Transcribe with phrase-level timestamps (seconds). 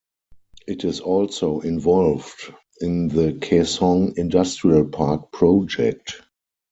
[0.65, 6.23] It is also involved in the Kaesong Industrial Park project.